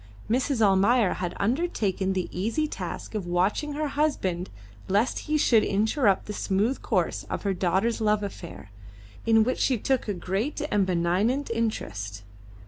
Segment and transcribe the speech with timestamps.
[0.27, 0.63] Mrs.
[0.65, 4.49] Almayer had undertaken the easy task of watching her husband
[4.87, 8.71] lest he should interrupt the smooth course of her daughter's love affair,
[9.27, 12.23] in which she took a great and benignant interest.